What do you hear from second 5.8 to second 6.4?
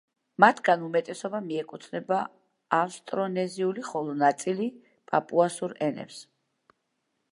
ენებს.